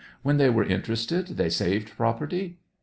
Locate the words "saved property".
1.51-2.57